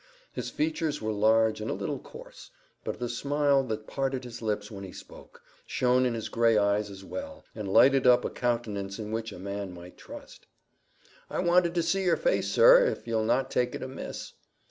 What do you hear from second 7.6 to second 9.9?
lighted up a countenance in which a man